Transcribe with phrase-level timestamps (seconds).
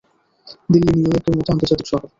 [0.69, 2.03] দিল্লি নিউইয়র্কের মতো আন্তর্জাতিক শহর।